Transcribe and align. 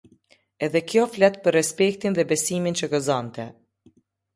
Edhe 0.67 0.81
kjo 0.93 1.03
flet 1.17 1.39
për 1.45 1.57
respektin 1.57 2.19
dhe 2.19 2.29
besimin 2.35 2.83
që 2.83 2.95
gëzonte. 2.97 3.51